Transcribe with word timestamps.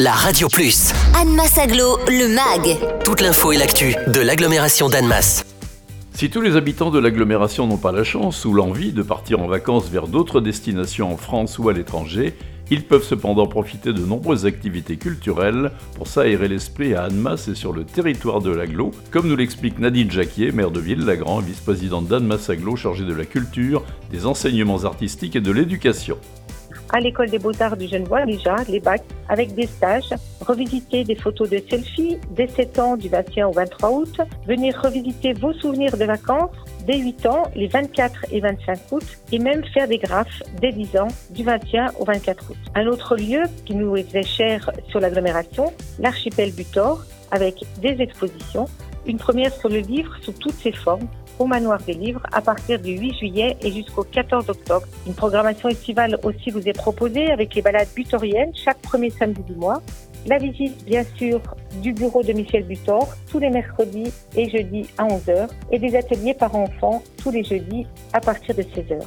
la 0.00 0.12
Radio 0.12 0.46
Plus. 0.46 0.92
Annemasse 1.14 1.58
Aglo, 1.58 1.98
le 2.06 2.28
MAG. 2.28 2.78
Toute 3.04 3.20
l'info 3.20 3.50
et 3.50 3.56
l'actu 3.56 3.96
de 4.06 4.20
l'agglomération 4.20 4.88
d'Annemasse. 4.88 5.44
Si 6.12 6.30
tous 6.30 6.40
les 6.40 6.54
habitants 6.54 6.90
de 6.90 7.00
l'agglomération 7.00 7.66
n'ont 7.66 7.78
pas 7.78 7.90
la 7.90 8.04
chance 8.04 8.44
ou 8.44 8.52
l'envie 8.52 8.92
de 8.92 9.02
partir 9.02 9.40
en 9.40 9.48
vacances 9.48 9.88
vers 9.88 10.06
d'autres 10.06 10.40
destinations 10.40 11.12
en 11.12 11.16
France 11.16 11.58
ou 11.58 11.68
à 11.68 11.72
l'étranger, 11.72 12.34
ils 12.70 12.84
peuvent 12.84 13.02
cependant 13.02 13.48
profiter 13.48 13.92
de 13.92 14.04
nombreuses 14.04 14.46
activités 14.46 14.98
culturelles 14.98 15.72
pour 15.96 16.06
s'aérer 16.06 16.46
l'esprit 16.46 16.94
à 16.94 17.04
Annemasse 17.04 17.48
et 17.48 17.56
sur 17.56 17.72
le 17.72 17.84
territoire 17.84 18.40
de 18.40 18.50
l'aglo, 18.50 18.92
comme 19.10 19.26
nous 19.26 19.36
l'explique 19.36 19.80
Nadine 19.80 20.12
Jacquier, 20.12 20.52
maire 20.52 20.70
de 20.70 20.78
Ville-Lagrand, 20.78 21.40
vice-présidente 21.40 22.06
d'Annemasse 22.06 22.50
Aglo 22.50 22.76
chargée 22.76 23.04
de 23.04 23.14
la 23.14 23.24
culture, 23.24 23.82
des 24.12 24.26
enseignements 24.26 24.84
artistiques 24.84 25.34
et 25.34 25.40
de 25.40 25.50
l'éducation 25.50 26.18
à 26.92 27.00
l'école 27.00 27.30
des 27.30 27.38
beaux-arts 27.38 27.76
du 27.76 27.86
Genevois 27.86 28.24
déjà, 28.26 28.56
les 28.68 28.80
bacs, 28.80 29.04
avec 29.28 29.54
des 29.54 29.66
stages, 29.66 30.14
revisiter 30.40 31.04
des 31.04 31.14
photos 31.14 31.50
de 31.50 31.62
selfies 31.68 32.18
dès 32.30 32.48
7 32.48 32.78
ans 32.78 32.96
du 32.96 33.08
21 33.08 33.48
au 33.48 33.52
23 33.52 33.90
août, 33.90 34.20
venir 34.46 34.80
revisiter 34.82 35.32
vos 35.34 35.52
souvenirs 35.52 35.96
de 35.96 36.04
vacances 36.04 36.50
dès 36.86 36.98
8 36.98 37.26
ans, 37.26 37.42
les 37.54 37.68
24 37.68 38.26
et 38.32 38.40
25 38.40 38.78
août, 38.92 39.04
et 39.32 39.38
même 39.38 39.64
faire 39.64 39.88
des 39.88 39.98
graphes 39.98 40.42
dès 40.60 40.72
10 40.72 40.96
ans 40.98 41.08
du 41.30 41.44
21 41.44 41.92
au 41.98 42.04
24 42.04 42.50
août. 42.50 42.56
Un 42.74 42.86
autre 42.86 43.16
lieu 43.16 43.42
qui 43.66 43.74
nous 43.74 43.96
est 43.96 44.22
cher 44.22 44.70
sur 44.88 45.00
l'agglomération, 45.00 45.72
l'archipel 45.98 46.52
Butor, 46.52 47.04
avec 47.30 47.62
des 47.80 48.00
expositions, 48.00 48.66
une 49.06 49.18
première 49.18 49.52
sur 49.52 49.68
le 49.68 49.78
livre 49.78 50.16
sous 50.22 50.32
toutes 50.32 50.54
ses 50.54 50.72
formes, 50.72 51.08
au 51.38 51.46
Manoir 51.46 51.80
des 51.86 51.94
Livres 51.94 52.22
à 52.32 52.40
partir 52.40 52.80
du 52.80 52.98
8 52.98 53.14
juillet 53.18 53.56
et 53.62 53.72
jusqu'au 53.72 54.04
14 54.04 54.48
octobre. 54.48 54.86
Une 55.06 55.14
programmation 55.14 55.68
estivale 55.68 56.18
aussi 56.22 56.50
vous 56.50 56.68
est 56.68 56.76
proposée 56.76 57.30
avec 57.30 57.54
les 57.54 57.62
balades 57.62 57.88
butoriennes 57.94 58.52
chaque 58.54 58.78
premier 58.78 59.10
samedi 59.10 59.42
du 59.42 59.54
mois. 59.54 59.82
La 60.26 60.38
visite, 60.38 60.84
bien 60.84 61.04
sûr, 61.16 61.40
du 61.80 61.92
bureau 61.92 62.22
de 62.22 62.32
Michel 62.32 62.64
Butor 62.64 63.08
tous 63.30 63.38
les 63.38 63.50
mercredis 63.50 64.12
et 64.36 64.50
jeudis 64.50 64.86
à 64.98 65.06
11h 65.06 65.48
et 65.70 65.78
des 65.78 65.96
ateliers 65.96 66.34
par 66.34 66.54
enfants 66.54 67.02
tous 67.22 67.30
les 67.30 67.44
jeudis 67.44 67.86
à 68.12 68.20
partir 68.20 68.54
de 68.54 68.62
16h. 68.62 69.00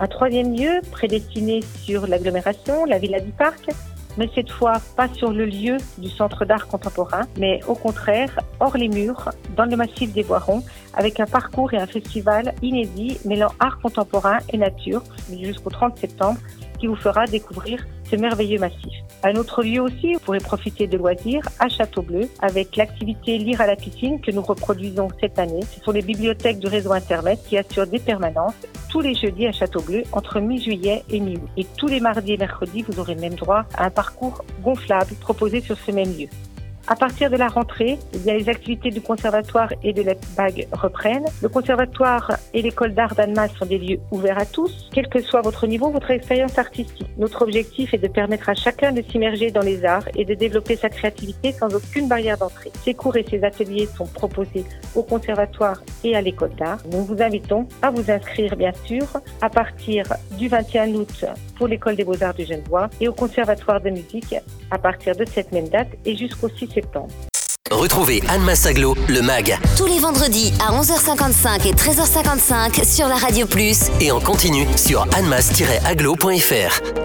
Un 0.00 0.06
troisième 0.06 0.54
lieu 0.54 0.80
prédestiné 0.90 1.60
sur 1.82 2.06
l'agglomération, 2.06 2.84
la 2.84 2.98
Villa 2.98 3.20
du 3.20 3.30
Parc, 3.30 3.68
mais 4.16 4.28
cette 4.34 4.50
fois 4.50 4.74
pas 4.96 5.08
sur 5.08 5.32
le 5.32 5.46
lieu 5.46 5.76
du 5.98 6.08
centre 6.08 6.44
d'art 6.44 6.66
contemporain, 6.66 7.22
mais 7.38 7.60
au 7.66 7.74
contraire 7.74 8.30
hors 8.60 8.76
les 8.76 8.88
murs, 8.88 9.30
dans 9.56 9.64
le 9.64 9.76
massif 9.76 10.12
des 10.12 10.22
Boirons, 10.22 10.62
avec 10.94 11.20
un 11.20 11.26
parcours 11.26 11.72
et 11.74 11.78
un 11.78 11.86
festival 11.86 12.54
inédit 12.62 13.18
mêlant 13.24 13.52
art 13.58 13.78
contemporain 13.80 14.38
et 14.52 14.58
nature 14.58 15.02
jusqu'au 15.30 15.70
30 15.70 15.98
septembre 15.98 16.38
qui 16.78 16.86
vous 16.86 16.96
fera 16.96 17.26
découvrir 17.26 17.84
ce 18.10 18.16
merveilleux 18.16 18.58
massif. 18.58 18.92
Un 19.22 19.36
autre 19.36 19.62
lieu 19.62 19.80
aussi, 19.80 20.14
vous 20.14 20.20
pourrez 20.20 20.38
profiter 20.38 20.86
de 20.86 20.96
loisirs 20.96 21.42
à 21.58 21.68
Châteaubleu 21.68 22.28
avec 22.40 22.76
l'activité 22.76 23.38
Lire 23.38 23.60
à 23.60 23.66
la 23.66 23.76
piscine 23.76 24.20
que 24.20 24.30
nous 24.30 24.42
reproduisons 24.42 25.08
cette 25.20 25.38
année. 25.38 25.62
Ce 25.62 25.80
sont 25.82 25.92
les 25.92 26.02
bibliothèques 26.02 26.58
du 26.58 26.66
réseau 26.66 26.92
Internet 26.92 27.40
qui 27.48 27.56
assurent 27.56 27.86
des 27.86 27.98
permanences 27.98 28.54
tous 28.90 29.00
les 29.00 29.14
jeudis 29.14 29.46
à 29.46 29.52
Châteaubleu 29.52 30.02
entre 30.12 30.40
mi-juillet 30.40 31.02
et 31.10 31.20
mi-août. 31.20 31.48
Et 31.56 31.66
tous 31.76 31.88
les 31.88 32.00
mardis 32.00 32.34
et 32.34 32.36
mercredis, 32.36 32.82
vous 32.82 33.00
aurez 33.00 33.14
même 33.16 33.34
droit 33.34 33.64
à 33.74 33.86
un 33.86 33.90
parcours 33.90 34.44
gonflable 34.62 35.14
proposé 35.20 35.60
sur 35.60 35.76
ce 35.78 35.90
même 35.90 36.12
lieu. 36.16 36.28
À 36.86 36.96
partir 36.96 37.30
de 37.30 37.36
la 37.36 37.48
rentrée, 37.48 37.98
les 38.26 38.46
activités 38.50 38.90
du 38.90 39.00
conservatoire 39.00 39.72
et 39.82 39.94
de 39.94 40.04
bague 40.36 40.68
reprennent. 40.72 41.24
Le 41.40 41.48
conservatoire 41.48 42.36
et 42.52 42.60
l'école 42.60 42.92
d'art 42.92 43.14
d'Annemasse 43.14 43.54
sont 43.58 43.64
des 43.64 43.78
lieux 43.78 44.00
ouverts 44.10 44.38
à 44.38 44.44
tous, 44.44 44.90
quel 44.92 45.08
que 45.08 45.22
soit 45.22 45.40
votre 45.40 45.66
niveau, 45.66 45.88
votre 45.88 46.10
expérience 46.10 46.58
artistique. 46.58 47.06
Notre 47.16 47.40
objectif 47.40 47.94
est 47.94 47.98
de 47.98 48.08
permettre 48.08 48.50
à 48.50 48.54
chacun 48.54 48.92
de 48.92 49.00
s'immerger 49.00 49.50
dans 49.50 49.62
les 49.62 49.86
arts 49.86 50.04
et 50.14 50.26
de 50.26 50.34
développer 50.34 50.76
sa 50.76 50.90
créativité 50.90 51.52
sans 51.52 51.74
aucune 51.74 52.06
barrière 52.06 52.36
d'entrée. 52.36 52.70
Ces 52.84 52.92
cours 52.92 53.16
et 53.16 53.24
ces 53.30 53.42
ateliers 53.44 53.88
sont 53.96 54.06
proposés 54.06 54.66
au 54.94 55.02
conservatoire 55.02 55.82
et 56.04 56.14
à 56.14 56.20
l'école 56.20 56.54
d'art. 56.56 56.80
Nous 56.92 57.02
vous 57.02 57.22
invitons 57.22 57.66
à 57.80 57.90
vous 57.90 58.10
inscrire, 58.10 58.56
bien 58.56 58.72
sûr, 58.84 59.06
à 59.40 59.48
partir 59.48 60.04
du 60.32 60.48
21 60.48 60.92
août 60.94 61.24
pour 61.56 61.66
l'école 61.66 61.96
des 61.96 62.04
beaux-arts 62.04 62.34
du 62.34 62.44
Genevois 62.44 62.90
et 63.00 63.08
au 63.08 63.12
conservatoire 63.14 63.80
de 63.80 63.88
musique 63.88 64.34
à 64.74 64.78
partir 64.78 65.16
de 65.16 65.24
cette 65.24 65.52
même 65.52 65.68
date 65.68 65.88
et 66.04 66.16
jusqu'au 66.16 66.48
6 66.48 66.68
septembre. 66.74 67.08
Retrouvez 67.70 68.22
Anne 68.28 68.42
Massaglo, 68.42 68.94
le 69.08 69.22
MAG. 69.22 69.58
Tous 69.76 69.86
les 69.86 69.98
vendredis 69.98 70.52
à 70.60 70.72
11h55 70.78 71.66
et 71.66 71.72
13h55 71.72 72.84
sur 72.84 73.08
la 73.08 73.16
Radio 73.16 73.46
Plus. 73.46 73.90
Et 74.00 74.12
en 74.12 74.20
continu 74.20 74.66
sur 74.76 75.06
annemass-aglo.fr. 75.16 77.03